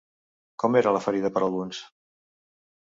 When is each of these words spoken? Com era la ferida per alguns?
Com 0.63 0.77
era 0.81 0.95
la 0.97 1.03
ferida 1.05 1.33
per 1.37 1.47
alguns? 1.49 1.85